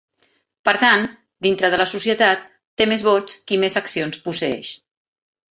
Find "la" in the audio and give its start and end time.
1.81-1.87